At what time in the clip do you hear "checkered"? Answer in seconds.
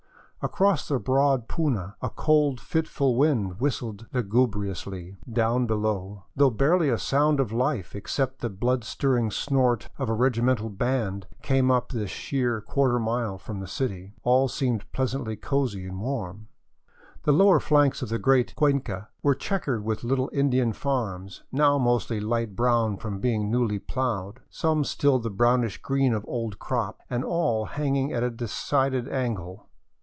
19.35-19.83